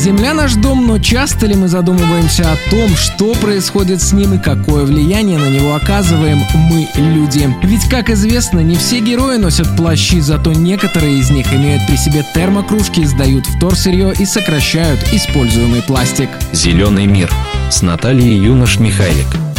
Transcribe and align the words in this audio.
Земля 0.00 0.32
наш 0.32 0.54
дом, 0.54 0.86
но 0.86 0.98
часто 0.98 1.44
ли 1.44 1.54
мы 1.54 1.68
задумываемся 1.68 2.50
о 2.50 2.70
том, 2.70 2.96
что 2.96 3.34
происходит 3.34 4.00
с 4.00 4.14
ним 4.14 4.32
и 4.32 4.38
какое 4.38 4.86
влияние 4.86 5.36
на 5.36 5.50
него 5.50 5.74
оказываем 5.74 6.38
мы, 6.54 6.88
люди? 6.96 7.54
Ведь, 7.62 7.86
как 7.90 8.08
известно, 8.08 8.60
не 8.60 8.76
все 8.76 9.00
герои 9.00 9.36
носят 9.36 9.76
плащи, 9.76 10.20
зато 10.20 10.54
некоторые 10.54 11.18
из 11.18 11.28
них 11.28 11.52
имеют 11.52 11.86
при 11.86 11.96
себе 11.96 12.24
термокружки, 12.34 13.04
сдают 13.04 13.44
вторсырье 13.44 14.14
и 14.18 14.24
сокращают 14.24 15.00
используемый 15.12 15.82
пластик. 15.82 16.30
Зеленый 16.54 17.04
мир 17.04 17.30
с 17.70 17.82
Натальей 17.82 18.38
Юнош-Михайлик. 18.38 19.49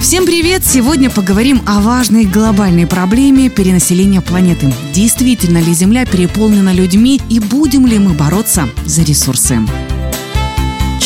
Всем 0.00 0.26
привет! 0.26 0.64
Сегодня 0.64 1.10
поговорим 1.10 1.60
о 1.66 1.80
важной 1.80 2.24
глобальной 2.24 2.86
проблеме 2.86 3.50
перенаселения 3.50 4.20
планеты. 4.20 4.72
Действительно 4.92 5.58
ли 5.58 5.74
Земля 5.74 6.06
переполнена 6.06 6.72
людьми 6.72 7.20
и 7.28 7.40
будем 7.40 7.84
ли 7.84 7.98
мы 7.98 8.12
бороться 8.14 8.68
за 8.86 9.02
ресурсы? 9.02 9.58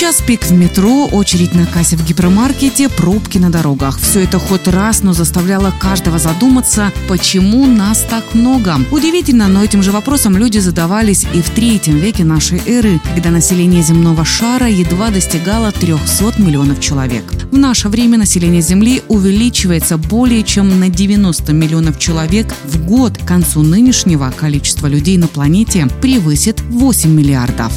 Час 0.03 0.21
пик 0.21 0.45
в 0.45 0.51
метро, 0.51 1.07
очередь 1.07 1.55
на 1.55 1.65
кассе 1.65 1.97
в 1.97 2.05
гипермаркете, 2.05 2.89
пробки 2.89 3.39
на 3.39 3.51
дорогах. 3.51 4.01
Все 4.01 4.25
это 4.25 4.41
хоть 4.41 4.67
раз, 4.67 5.05
но 5.05 5.13
заставляло 5.13 5.73
каждого 5.79 6.19
задуматься, 6.19 6.91
почему 7.07 7.67
нас 7.69 8.05
так 8.11 8.35
много. 8.35 8.81
Удивительно, 8.91 9.47
но 9.47 9.63
этим 9.63 9.81
же 9.81 9.93
вопросом 9.93 10.37
люди 10.37 10.59
задавались 10.59 11.25
и 11.33 11.41
в 11.41 11.51
третьем 11.51 11.99
веке 11.99 12.25
нашей 12.25 12.61
эры, 12.67 13.01
когда 13.15 13.31
население 13.31 13.81
земного 13.81 14.25
шара 14.25 14.69
едва 14.69 15.11
достигало 15.11 15.71
300 15.71 16.43
миллионов 16.43 16.81
человек. 16.81 17.23
В 17.53 17.57
наше 17.57 17.89
время 17.89 18.19
население 18.19 18.61
Земли 18.61 19.05
увеличивается 19.07 19.99
более 19.99 20.43
чем 20.43 20.81
на 20.81 20.89
90 20.89 21.53
миллионов 21.53 22.01
человек 22.01 22.53
в 22.65 22.85
год. 22.85 23.19
К 23.19 23.25
концу 23.25 23.63
нынешнего 23.63 24.33
количество 24.37 24.89
людей 24.89 25.17
на 25.17 25.29
планете 25.29 25.87
превысит 26.01 26.61
8 26.61 27.09
миллиардов. 27.09 27.73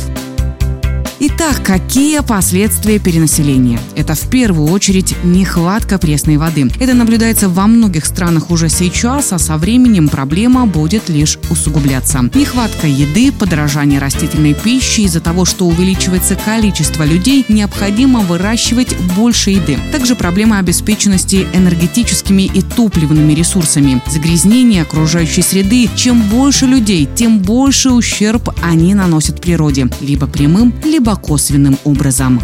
Итак, 1.17 1.63
какие 1.63 2.19
последствия 2.19 2.99
перенаселения? 2.99 3.79
Это 3.95 4.15
в 4.15 4.29
первую 4.29 4.69
очередь 4.69 5.15
нехватка 5.23 5.97
пресной 5.97 6.35
воды. 6.35 6.69
Это 6.77 6.93
наблюдается 6.93 7.47
во 7.47 7.67
многих 7.67 8.05
странах 8.05 8.51
уже 8.51 8.67
сейчас, 8.67 9.31
а 9.31 9.39
со 9.39 9.55
временем 9.55 10.09
проблема 10.09 10.65
будет 10.65 11.07
лишь 11.07 11.39
усугубляться. 11.49 12.29
Нехватка 12.33 12.87
еды, 12.87 13.31
подорожание 13.31 13.99
растительной 13.99 14.53
пищи 14.53 15.01
из-за 15.01 15.21
того, 15.21 15.45
что 15.45 15.67
увеличивается 15.67 16.35
количество 16.35 17.03
людей, 17.03 17.45
необходимо 17.47 18.19
выращивать 18.19 18.97
больше 19.15 19.51
еды. 19.51 19.79
Также 19.93 20.15
проблема 20.15 20.59
обеспеченности 20.59 21.47
энергетическими 21.53 22.43
и 22.43 22.61
топливными 22.61 23.31
ресурсами. 23.31 24.01
Загрязнение 24.11 24.81
окружающей 24.81 25.43
среды. 25.43 25.89
Чем 25.95 26.23
больше 26.23 26.65
людей, 26.65 27.07
тем 27.15 27.39
больше 27.39 27.91
ущерб 27.91 28.49
они 28.61 28.93
наносят 28.93 29.39
природе. 29.39 29.87
Либо 30.01 30.27
прямым, 30.27 30.73
либо 30.83 31.04
либо 31.05 31.15
косвенным 31.17 31.77
образом. 31.83 32.41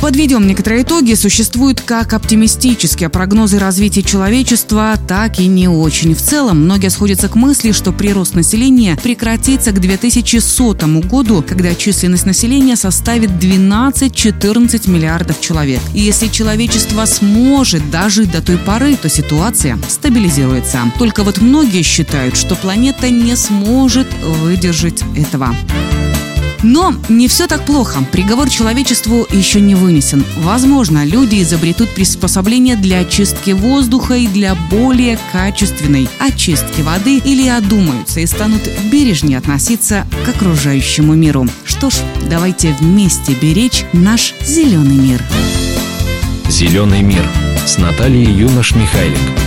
Подведем 0.00 0.46
некоторые 0.46 0.82
итоги. 0.82 1.14
Существуют 1.14 1.80
как 1.80 2.14
оптимистические 2.14 3.08
прогнозы 3.08 3.58
развития 3.58 4.02
человечества, 4.02 4.94
так 5.08 5.40
и 5.40 5.46
не 5.46 5.68
очень. 5.68 6.14
В 6.14 6.22
целом, 6.22 6.62
многие 6.62 6.88
сходятся 6.88 7.28
к 7.28 7.34
мысли, 7.34 7.72
что 7.72 7.92
прирост 7.92 8.34
населения 8.34 8.96
прекратится 9.02 9.72
к 9.72 9.80
2100 9.80 10.86
году, 11.02 11.44
когда 11.46 11.74
численность 11.74 12.24
населения 12.24 12.76
составит 12.76 13.30
12-14 13.30 14.88
миллиардов 14.88 15.40
человек. 15.40 15.80
И 15.92 16.00
если 16.00 16.28
человечество 16.28 17.04
сможет 17.04 17.90
дожить 17.90 18.30
до 18.30 18.40
той 18.40 18.58
поры, 18.58 18.96
то 18.96 19.08
ситуация 19.08 19.76
стабилизируется. 19.88 20.78
Только 20.98 21.24
вот 21.24 21.40
многие 21.40 21.82
считают, 21.82 22.36
что 22.36 22.54
планета 22.54 23.10
не 23.10 23.36
сможет 23.36 24.06
выдержать 24.22 25.02
этого. 25.16 25.54
Но 26.62 26.94
не 27.08 27.28
все 27.28 27.46
так 27.46 27.64
плохо. 27.64 28.04
Приговор 28.12 28.50
человечеству 28.50 29.26
еще 29.30 29.60
не 29.60 29.74
вынесен. 29.74 30.24
Возможно, 30.38 31.04
люди 31.04 31.42
изобретут 31.42 31.88
приспособления 31.90 32.76
для 32.76 33.00
очистки 33.00 33.50
воздуха 33.50 34.14
и 34.14 34.26
для 34.26 34.54
более 34.70 35.18
качественной 35.32 36.08
очистки 36.18 36.82
воды 36.82 37.18
или 37.18 37.48
одумаются 37.48 38.20
и 38.20 38.26
станут 38.26 38.62
бережнее 38.92 39.38
относиться 39.38 40.06
к 40.24 40.28
окружающему 40.28 41.14
миру. 41.14 41.46
Что 41.64 41.90
ж, 41.90 41.94
давайте 42.28 42.76
вместе 42.80 43.32
беречь 43.32 43.84
наш 43.92 44.34
зеленый 44.44 44.96
мир. 44.96 45.22
Зеленый 46.48 47.02
мир 47.02 47.26
с 47.64 47.78
Натальей 47.78 48.26
Юнош-Михайлик. 48.26 49.39